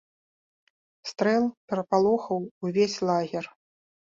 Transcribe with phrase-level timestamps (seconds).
[1.09, 2.39] Стрэл перапалохаў
[2.71, 3.45] увесь лагер.